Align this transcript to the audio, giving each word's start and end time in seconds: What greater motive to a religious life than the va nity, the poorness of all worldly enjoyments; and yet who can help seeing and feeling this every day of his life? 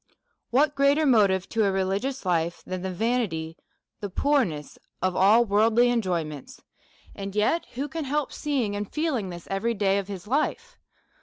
What 0.49 0.73
greater 0.73 1.05
motive 1.05 1.47
to 1.49 1.63
a 1.63 1.71
religious 1.71 2.25
life 2.25 2.63
than 2.65 2.81
the 2.81 2.89
va 2.91 3.19
nity, 3.19 3.55
the 3.99 4.09
poorness 4.09 4.79
of 4.99 5.15
all 5.15 5.45
worldly 5.45 5.91
enjoyments; 5.91 6.59
and 7.13 7.35
yet 7.35 7.67
who 7.75 7.87
can 7.87 8.05
help 8.05 8.33
seeing 8.33 8.75
and 8.75 8.91
feeling 8.91 9.29
this 9.29 9.47
every 9.51 9.75
day 9.75 9.99
of 9.99 10.07
his 10.07 10.25
life? 10.25 10.79